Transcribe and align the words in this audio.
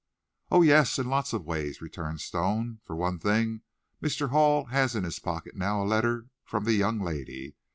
"Oh, 0.49 0.63
yes, 0.63 0.97
in 0.97 1.07
lots 1.11 1.31
of 1.31 1.45
ways," 1.45 1.79
returned 1.79 2.21
Stone. 2.21 2.79
"For 2.83 2.95
one 2.95 3.19
thing, 3.19 3.61
Mr. 4.01 4.31
Hall 4.31 4.65
has 4.65 4.95
in 4.95 5.03
his 5.03 5.19
pocket 5.19 5.55
now 5.55 5.83
a 5.83 5.85
letter 5.85 6.25
from 6.43 6.63
the 6.63 6.73
young 6.73 6.99
lady. 6.99 7.55